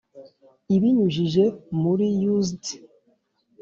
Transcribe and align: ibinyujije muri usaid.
ibinyujije 0.75 1.43
muri 1.81 2.07
usaid. 2.35 2.63